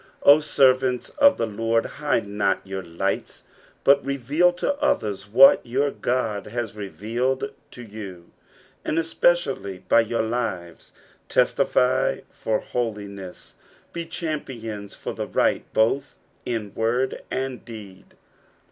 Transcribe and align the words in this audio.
O 0.23 0.39
servants 0.39 1.09
of 1.19 1.37
the. 1.37 1.45
Lord, 1.45 1.85
hide 1.85 2.25
not 2.25 2.65
your 2.65 2.81
lights, 2.81 3.43
but 3.83 4.03
reveal 4.03 4.51
to 4.53 4.73
others 4.79 5.27
what 5.27 5.63
your 5.63 5.91
God 5.91 6.47
has 6.47 6.75
revealed 6.75 7.51
to 7.69 7.83
yon; 7.83 8.31
and 8.83 8.97
especially 8.97 9.83
by 9.87 9.99
your 10.01 10.23
lives 10.23 10.91
testify 11.29 12.21
for 12.31 12.57
holiness, 12.61 13.53
he 13.93 14.07
champions 14.07 14.95
for 14.95 15.13
the 15.13 15.27
right, 15.27 15.71
both 15.71 16.17
in 16.47 16.73
word 16.73 17.21
and 17.29 17.63
deed. 17.63 18.15